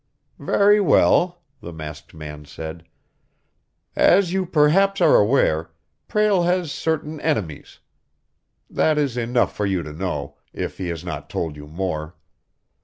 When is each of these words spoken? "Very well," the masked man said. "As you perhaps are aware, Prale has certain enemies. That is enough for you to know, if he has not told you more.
"Very 0.39 0.79
well," 0.81 1.43
the 1.59 1.71
masked 1.71 2.15
man 2.15 2.43
said. 2.45 2.87
"As 3.95 4.33
you 4.33 4.47
perhaps 4.47 4.99
are 4.99 5.15
aware, 5.17 5.69
Prale 6.07 6.41
has 6.43 6.71
certain 6.71 7.19
enemies. 7.21 7.77
That 8.67 8.97
is 8.97 9.15
enough 9.15 9.55
for 9.55 9.67
you 9.67 9.83
to 9.83 9.93
know, 9.93 10.37
if 10.53 10.79
he 10.79 10.87
has 10.87 11.05
not 11.05 11.29
told 11.29 11.55
you 11.55 11.67
more. 11.67 12.15